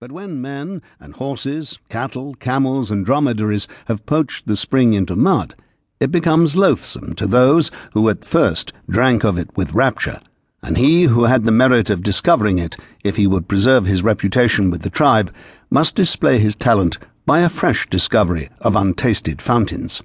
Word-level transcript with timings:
But 0.00 0.12
when 0.12 0.40
men 0.40 0.80
and 0.98 1.12
horses, 1.12 1.78
cattle, 1.90 2.32
camels, 2.32 2.90
and 2.90 3.04
dromedaries 3.04 3.68
have 3.84 4.06
poached 4.06 4.46
the 4.46 4.56
spring 4.56 4.94
into 4.94 5.14
mud, 5.14 5.54
it 6.00 6.10
becomes 6.10 6.56
loathsome 6.56 7.14
to 7.16 7.26
those 7.26 7.70
who 7.92 8.08
at 8.08 8.24
first 8.24 8.72
drank 8.88 9.24
of 9.24 9.36
it 9.36 9.54
with 9.58 9.74
rapture, 9.74 10.22
and 10.62 10.78
he 10.78 11.02
who 11.02 11.24
had 11.24 11.44
the 11.44 11.52
merit 11.52 11.90
of 11.90 12.02
discovering 12.02 12.58
it, 12.58 12.78
if 13.04 13.16
he 13.16 13.26
would 13.26 13.46
preserve 13.46 13.84
his 13.84 14.02
reputation 14.02 14.70
with 14.70 14.80
the 14.80 14.88
tribe, 14.88 15.30
must 15.68 15.96
display 15.96 16.38
his 16.38 16.56
talent 16.56 16.96
by 17.26 17.40
a 17.40 17.50
fresh 17.50 17.86
discovery 17.90 18.48
of 18.62 18.74
untasted 18.74 19.42
fountains. 19.42 20.00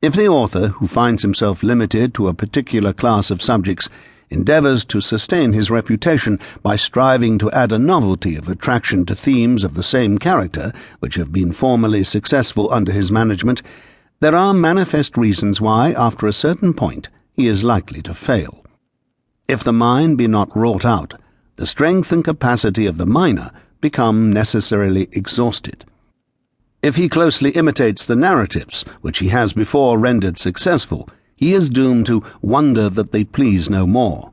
If 0.00 0.14
the 0.14 0.28
author, 0.28 0.68
who 0.68 0.86
finds 0.86 1.22
himself 1.22 1.64
limited 1.64 2.14
to 2.14 2.28
a 2.28 2.34
particular 2.34 2.92
class 2.92 3.32
of 3.32 3.42
subjects, 3.42 3.88
endeavours 4.30 4.84
to 4.84 5.00
sustain 5.00 5.52
his 5.52 5.70
reputation 5.70 6.38
by 6.62 6.76
striving 6.76 7.38
to 7.38 7.50
add 7.52 7.72
a 7.72 7.78
novelty 7.78 8.36
of 8.36 8.48
attraction 8.48 9.06
to 9.06 9.14
themes 9.14 9.64
of 9.64 9.74
the 9.74 9.82
same 9.82 10.18
character 10.18 10.72
which 11.00 11.14
have 11.14 11.32
been 11.32 11.52
formerly 11.52 12.02
successful 12.02 12.72
under 12.72 12.92
his 12.92 13.10
management, 13.10 13.62
there 14.20 14.34
are 14.34 14.54
manifest 14.54 15.16
reasons 15.16 15.60
why, 15.60 15.92
after 15.92 16.26
a 16.26 16.32
certain 16.32 16.72
point, 16.72 17.08
he 17.32 17.46
is 17.46 17.62
likely 17.62 18.02
to 18.02 18.14
fail. 18.14 18.64
If 19.46 19.62
the 19.62 19.72
mine 19.72 20.16
be 20.16 20.26
not 20.26 20.56
wrought 20.56 20.84
out, 20.84 21.14
the 21.56 21.66
strength 21.66 22.10
and 22.12 22.24
capacity 22.24 22.86
of 22.86 22.98
the 22.98 23.06
miner 23.06 23.50
become 23.80 24.32
necessarily 24.32 25.08
exhausted. 25.12 25.84
If 26.82 26.96
he 26.96 27.08
closely 27.08 27.50
imitates 27.50 28.04
the 28.04 28.16
narratives 28.16 28.84
which 29.00 29.18
he 29.18 29.28
has 29.28 29.52
before 29.52 29.98
rendered 29.98 30.38
successful, 30.38 31.08
he 31.36 31.52
is 31.52 31.68
doomed 31.68 32.06
to 32.06 32.24
wonder 32.40 32.88
that 32.88 33.12
they 33.12 33.22
please 33.22 33.68
no 33.68 33.86
more. 33.86 34.32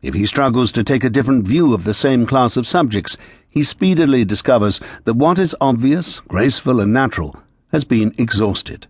If 0.00 0.14
he 0.14 0.26
struggles 0.26 0.70
to 0.72 0.84
take 0.84 1.02
a 1.02 1.10
different 1.10 1.44
view 1.44 1.74
of 1.74 1.84
the 1.84 1.94
same 1.94 2.26
class 2.26 2.56
of 2.56 2.68
subjects, 2.68 3.16
he 3.48 3.64
speedily 3.64 4.24
discovers 4.24 4.80
that 5.04 5.14
what 5.14 5.38
is 5.38 5.56
obvious, 5.60 6.20
graceful, 6.28 6.80
and 6.80 6.92
natural 6.92 7.34
has 7.72 7.84
been 7.84 8.14
exhausted. 8.16 8.86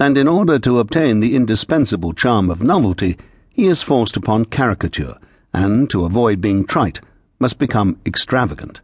And 0.00 0.16
in 0.16 0.26
order 0.26 0.58
to 0.60 0.78
obtain 0.78 1.20
the 1.20 1.36
indispensable 1.36 2.14
charm 2.14 2.50
of 2.50 2.62
novelty, 2.62 3.18
he 3.50 3.66
is 3.66 3.82
forced 3.82 4.16
upon 4.16 4.46
caricature, 4.46 5.18
and 5.52 5.90
to 5.90 6.04
avoid 6.04 6.40
being 6.40 6.64
trite, 6.64 7.00
must 7.38 7.58
become 7.58 8.00
extravagant. 8.06 8.80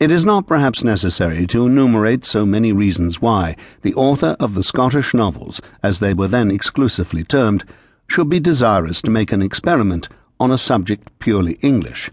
It 0.00 0.12
is 0.12 0.24
not 0.24 0.46
perhaps 0.46 0.84
necessary 0.84 1.44
to 1.48 1.66
enumerate 1.66 2.24
so 2.24 2.46
many 2.46 2.70
reasons 2.70 3.20
why 3.20 3.56
the 3.82 3.94
author 3.94 4.36
of 4.38 4.54
the 4.54 4.62
Scottish 4.62 5.12
novels, 5.12 5.60
as 5.82 5.98
they 5.98 6.14
were 6.14 6.28
then 6.28 6.52
exclusively 6.52 7.24
termed, 7.24 7.64
should 8.06 8.28
be 8.28 8.38
desirous 8.38 9.02
to 9.02 9.10
make 9.10 9.32
an 9.32 9.42
experiment 9.42 10.08
on 10.38 10.52
a 10.52 10.58
subject 10.58 11.10
purely 11.18 11.54
English. 11.62 12.12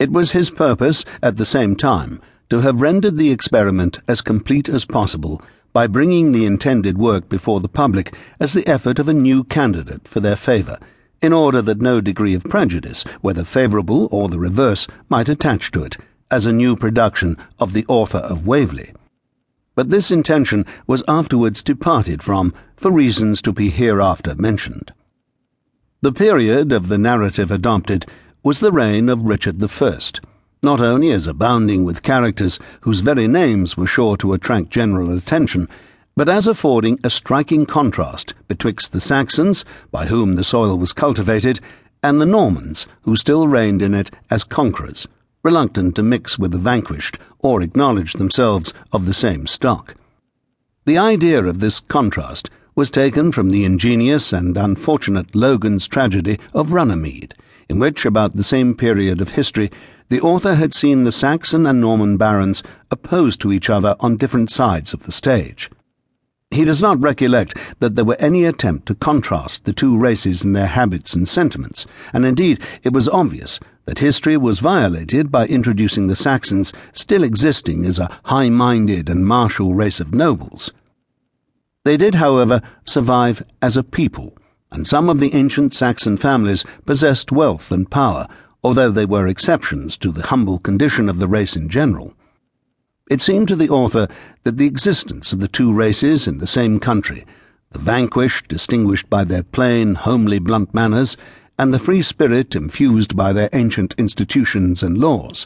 It 0.00 0.10
was 0.10 0.32
his 0.32 0.50
purpose, 0.50 1.04
at 1.22 1.36
the 1.36 1.46
same 1.46 1.76
time, 1.76 2.20
to 2.48 2.58
have 2.58 2.82
rendered 2.82 3.18
the 3.18 3.30
experiment 3.30 4.00
as 4.08 4.20
complete 4.20 4.68
as 4.68 4.84
possible 4.84 5.40
by 5.72 5.86
bringing 5.86 6.32
the 6.32 6.44
intended 6.44 6.98
work 6.98 7.28
before 7.28 7.60
the 7.60 7.68
public 7.68 8.16
as 8.40 8.52
the 8.52 8.66
effort 8.66 8.98
of 8.98 9.06
a 9.06 9.14
new 9.14 9.44
candidate 9.44 10.08
for 10.08 10.18
their 10.18 10.34
favour, 10.34 10.76
in 11.22 11.32
order 11.32 11.62
that 11.62 11.80
no 11.80 12.00
degree 12.00 12.34
of 12.34 12.42
prejudice, 12.42 13.04
whether 13.20 13.44
favourable 13.44 14.08
or 14.10 14.28
the 14.28 14.40
reverse, 14.40 14.88
might 15.08 15.28
attach 15.28 15.70
to 15.70 15.84
it 15.84 15.96
as 16.30 16.46
a 16.46 16.52
new 16.52 16.76
production 16.76 17.36
of 17.58 17.72
the 17.72 17.84
author 17.88 18.18
of 18.18 18.46
Waverley. 18.46 18.92
But 19.74 19.90
this 19.90 20.10
intention 20.10 20.64
was 20.86 21.02
afterwards 21.08 21.62
departed 21.62 22.22
from 22.22 22.54
for 22.76 22.90
reasons 22.90 23.42
to 23.42 23.52
be 23.52 23.70
hereafter 23.70 24.34
mentioned. 24.34 24.92
The 26.02 26.12
period 26.12 26.72
of 26.72 26.88
the 26.88 26.98
narrative 26.98 27.50
adopted 27.50 28.06
was 28.42 28.60
the 28.60 28.72
reign 28.72 29.08
of 29.08 29.22
Richard 29.22 29.62
I, 29.62 29.98
not 30.62 30.80
only 30.80 31.10
as 31.10 31.26
abounding 31.26 31.84
with 31.84 32.02
characters 32.02 32.58
whose 32.82 33.00
very 33.00 33.26
names 33.26 33.76
were 33.76 33.86
sure 33.86 34.16
to 34.18 34.32
attract 34.32 34.70
general 34.70 35.16
attention, 35.16 35.68
but 36.16 36.28
as 36.28 36.46
affording 36.46 36.98
a 37.02 37.10
striking 37.10 37.66
contrast 37.66 38.34
betwixt 38.48 38.92
the 38.92 39.00
Saxons, 39.00 39.64
by 39.90 40.06
whom 40.06 40.36
the 40.36 40.44
soil 40.44 40.78
was 40.78 40.92
cultivated, 40.92 41.60
and 42.02 42.20
the 42.20 42.26
Normans, 42.26 42.86
who 43.02 43.16
still 43.16 43.48
reigned 43.48 43.82
in 43.82 43.94
it 43.94 44.10
as 44.30 44.44
conquerors 44.44 45.06
reluctant 45.42 45.96
to 45.96 46.02
mix 46.02 46.38
with 46.38 46.52
the 46.52 46.58
vanquished 46.58 47.18
or 47.38 47.62
acknowledge 47.62 48.14
themselves 48.14 48.74
of 48.92 49.06
the 49.06 49.14
same 49.14 49.46
stock. 49.46 49.94
The 50.84 50.98
idea 50.98 51.44
of 51.44 51.60
this 51.60 51.80
contrast 51.80 52.50
was 52.74 52.90
taken 52.90 53.32
from 53.32 53.50
the 53.50 53.64
ingenious 53.64 54.32
and 54.32 54.56
unfortunate 54.56 55.34
Logan's 55.34 55.86
tragedy 55.86 56.38
of 56.54 56.72
Runnymede, 56.72 57.34
in 57.68 57.78
which, 57.78 58.04
about 58.04 58.36
the 58.36 58.42
same 58.42 58.74
period 58.74 59.20
of 59.20 59.30
history, 59.30 59.70
the 60.08 60.20
author 60.20 60.54
had 60.54 60.74
seen 60.74 61.04
the 61.04 61.12
Saxon 61.12 61.66
and 61.66 61.80
Norman 61.80 62.16
barons 62.16 62.62
opposed 62.90 63.40
to 63.40 63.52
each 63.52 63.70
other 63.70 63.96
on 64.00 64.16
different 64.16 64.50
sides 64.50 64.92
of 64.92 65.04
the 65.04 65.12
stage. 65.12 65.70
He 66.52 66.64
does 66.64 66.82
not 66.82 67.00
recollect 67.00 67.56
that 67.78 67.94
there 67.94 68.04
were 68.04 68.16
any 68.18 68.44
attempt 68.44 68.86
to 68.86 68.96
contrast 68.96 69.64
the 69.64 69.72
two 69.72 69.96
races 69.96 70.44
in 70.44 70.52
their 70.52 70.66
habits 70.66 71.14
and 71.14 71.28
sentiments, 71.28 71.86
and 72.12 72.26
indeed 72.26 72.58
it 72.82 72.92
was 72.92 73.08
obvious 73.08 73.60
that 73.84 74.00
history 74.00 74.36
was 74.36 74.58
violated 74.58 75.30
by 75.30 75.46
introducing 75.46 76.08
the 76.08 76.16
Saxons 76.16 76.72
still 76.92 77.22
existing 77.22 77.84
as 77.86 78.00
a 78.00 78.10
high 78.24 78.48
minded 78.48 79.08
and 79.08 79.24
martial 79.24 79.74
race 79.74 80.00
of 80.00 80.12
nobles. 80.12 80.72
They 81.84 81.96
did, 81.96 82.16
however, 82.16 82.60
survive 82.84 83.44
as 83.62 83.76
a 83.76 83.84
people, 83.84 84.36
and 84.72 84.88
some 84.88 85.08
of 85.08 85.20
the 85.20 85.32
ancient 85.34 85.72
Saxon 85.72 86.16
families 86.16 86.64
possessed 86.84 87.30
wealth 87.30 87.70
and 87.70 87.88
power, 87.88 88.26
although 88.64 88.90
they 88.90 89.06
were 89.06 89.28
exceptions 89.28 89.96
to 89.98 90.10
the 90.10 90.26
humble 90.26 90.58
condition 90.58 91.08
of 91.08 91.20
the 91.20 91.28
race 91.28 91.54
in 91.54 91.68
general. 91.68 92.12
It 93.10 93.20
seemed 93.20 93.48
to 93.48 93.56
the 93.56 93.68
author 93.68 94.06
that 94.44 94.56
the 94.56 94.68
existence 94.68 95.32
of 95.32 95.40
the 95.40 95.48
two 95.48 95.72
races 95.72 96.28
in 96.28 96.38
the 96.38 96.46
same 96.46 96.78
country, 96.78 97.26
the 97.72 97.80
vanquished 97.80 98.46
distinguished 98.46 99.10
by 99.10 99.24
their 99.24 99.42
plain, 99.42 99.96
homely, 99.96 100.38
blunt 100.38 100.72
manners, 100.72 101.16
and 101.58 101.74
the 101.74 101.80
free 101.80 102.02
spirit 102.02 102.54
infused 102.54 103.16
by 103.16 103.32
their 103.32 103.50
ancient 103.52 103.96
institutions 103.98 104.84
and 104.84 104.96
laws, 104.96 105.44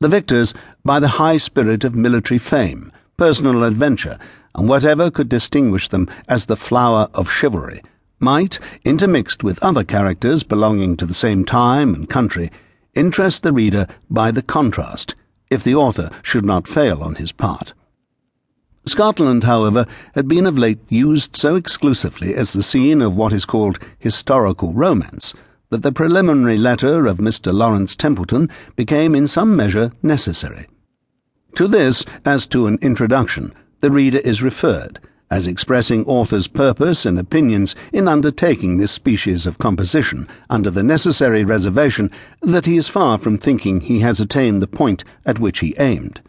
the 0.00 0.10
victors 0.10 0.52
by 0.84 1.00
the 1.00 1.16
high 1.16 1.38
spirit 1.38 1.84
of 1.84 1.94
military 1.94 2.36
fame, 2.36 2.92
personal 3.16 3.64
adventure, 3.64 4.18
and 4.54 4.68
whatever 4.68 5.10
could 5.10 5.30
distinguish 5.30 5.88
them 5.88 6.06
as 6.28 6.44
the 6.44 6.54
flower 6.54 7.08
of 7.14 7.30
chivalry, 7.30 7.80
might, 8.20 8.58
intermixed 8.84 9.42
with 9.42 9.58
other 9.62 9.84
characters 9.84 10.42
belonging 10.42 10.98
to 10.98 11.06
the 11.06 11.14
same 11.14 11.46
time 11.46 11.94
and 11.94 12.10
country, 12.10 12.52
interest 12.94 13.42
the 13.42 13.54
reader 13.54 13.86
by 14.10 14.30
the 14.30 14.42
contrast 14.42 15.14
if 15.54 15.64
the 15.64 15.74
author 15.74 16.10
should 16.22 16.44
not 16.44 16.68
fail 16.68 17.02
on 17.02 17.14
his 17.14 17.32
part. 17.32 17.72
Scotland, 18.86 19.44
however, 19.44 19.86
had 20.14 20.28
been 20.28 20.44
of 20.44 20.58
late 20.58 20.80
used 20.90 21.36
so 21.36 21.56
exclusively 21.56 22.34
as 22.34 22.52
the 22.52 22.62
scene 22.62 23.00
of 23.00 23.16
what 23.16 23.32
is 23.32 23.46
called 23.46 23.78
historical 23.98 24.74
romance 24.74 25.32
that 25.70 25.82
the 25.82 25.92
preliminary 25.92 26.58
letter 26.58 27.06
of 27.06 27.18
Mr. 27.18 27.52
Laurence 27.52 27.96
Templeton 27.96 28.50
became 28.76 29.14
in 29.14 29.26
some 29.26 29.56
measure 29.56 29.92
necessary. 30.02 30.68
To 31.54 31.66
this, 31.66 32.04
as 32.24 32.46
to 32.48 32.66
an 32.66 32.78
introduction, 32.82 33.54
the 33.80 33.90
reader 33.90 34.18
is 34.18 34.42
referred, 34.42 35.00
as 35.34 35.48
expressing 35.48 36.04
author's 36.04 36.46
purpose 36.46 37.04
and 37.04 37.18
opinions 37.18 37.74
in 37.92 38.06
undertaking 38.06 38.78
this 38.78 38.92
species 38.92 39.46
of 39.46 39.58
composition, 39.58 40.28
under 40.48 40.70
the 40.70 40.82
necessary 40.84 41.42
reservation 41.42 42.08
that 42.40 42.66
he 42.66 42.76
is 42.76 42.86
far 42.86 43.18
from 43.18 43.36
thinking 43.36 43.80
he 43.80 43.98
has 43.98 44.20
attained 44.20 44.62
the 44.62 44.68
point 44.68 45.02
at 45.26 45.40
which 45.40 45.58
he 45.58 45.74
aimed. 45.76 46.20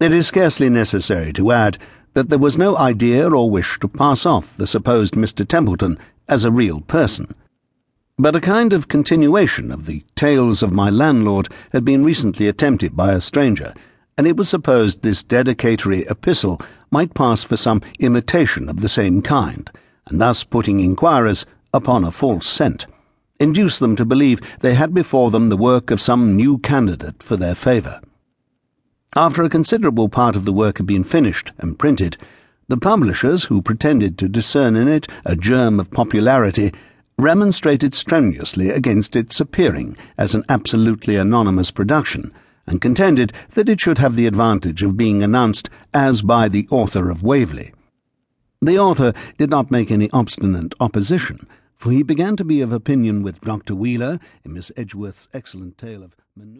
It 0.00 0.12
is 0.12 0.26
scarcely 0.26 0.68
necessary 0.68 1.32
to 1.34 1.52
add 1.52 1.78
that 2.14 2.30
there 2.30 2.38
was 2.38 2.58
no 2.58 2.76
idea 2.76 3.30
or 3.30 3.48
wish 3.48 3.78
to 3.78 3.86
pass 3.86 4.26
off 4.26 4.56
the 4.56 4.66
supposed 4.66 5.14
Mr. 5.14 5.46
Templeton 5.46 5.96
as 6.28 6.42
a 6.42 6.50
real 6.50 6.80
person. 6.80 7.32
But 8.18 8.34
a 8.34 8.40
kind 8.40 8.72
of 8.72 8.88
continuation 8.88 9.70
of 9.70 9.86
the 9.86 10.02
tales 10.16 10.64
of 10.64 10.72
my 10.72 10.90
landlord 10.90 11.48
had 11.70 11.84
been 11.84 12.02
recently 12.02 12.48
attempted 12.48 12.96
by 12.96 13.12
a 13.12 13.20
stranger, 13.20 13.72
and 14.18 14.26
it 14.26 14.36
was 14.36 14.48
supposed 14.48 15.02
this 15.02 15.22
dedicatory 15.22 16.02
epistle 16.10 16.60
might 16.94 17.12
pass 17.12 17.42
for 17.42 17.56
some 17.56 17.82
imitation 17.98 18.68
of 18.68 18.80
the 18.80 18.88
same 18.88 19.20
kind, 19.20 19.68
and 20.06 20.20
thus 20.20 20.44
putting 20.44 20.78
inquirers 20.78 21.44
upon 21.72 22.04
a 22.04 22.10
false 22.12 22.46
scent, 22.46 22.86
induce 23.40 23.80
them 23.80 23.96
to 23.96 24.04
believe 24.04 24.40
they 24.60 24.74
had 24.74 24.94
before 24.94 25.32
them 25.32 25.48
the 25.48 25.56
work 25.56 25.90
of 25.90 26.00
some 26.00 26.36
new 26.36 26.56
candidate 26.58 27.20
for 27.20 27.36
their 27.36 27.56
favour. 27.56 28.00
After 29.16 29.42
a 29.42 29.48
considerable 29.48 30.08
part 30.08 30.36
of 30.36 30.44
the 30.44 30.52
work 30.52 30.78
had 30.78 30.86
been 30.86 31.02
finished 31.02 31.50
and 31.58 31.76
printed, 31.80 32.16
the 32.68 32.76
publishers, 32.76 33.42
who 33.42 33.60
pretended 33.60 34.16
to 34.18 34.28
discern 34.28 34.76
in 34.76 34.86
it 34.86 35.08
a 35.24 35.34
germ 35.34 35.80
of 35.80 35.90
popularity, 35.90 36.72
remonstrated 37.18 37.92
strenuously 37.92 38.70
against 38.70 39.16
its 39.16 39.40
appearing 39.40 39.96
as 40.16 40.32
an 40.32 40.44
absolutely 40.48 41.16
anonymous 41.16 41.72
production 41.72 42.32
and 42.66 42.80
contended 42.80 43.32
that 43.54 43.68
it 43.68 43.80
should 43.80 43.98
have 43.98 44.16
the 44.16 44.26
advantage 44.26 44.82
of 44.82 44.96
being 44.96 45.22
announced 45.22 45.68
as 45.92 46.22
by 46.22 46.48
the 46.48 46.66
author 46.70 47.10
of 47.10 47.22
Waverley. 47.22 47.72
The 48.60 48.78
author 48.78 49.12
did 49.36 49.50
not 49.50 49.70
make 49.70 49.90
any 49.90 50.10
obstinate 50.10 50.74
opposition, 50.80 51.46
for 51.76 51.92
he 51.92 52.02
began 52.02 52.36
to 52.36 52.44
be 52.44 52.60
of 52.60 52.72
opinion 52.72 53.22
with 53.22 53.40
Dr. 53.42 53.74
Wheeler 53.74 54.18
in 54.44 54.54
Miss 54.54 54.72
Edgeworth's 54.76 55.28
excellent 55.34 55.76
tale 55.76 56.02
of 56.02 56.16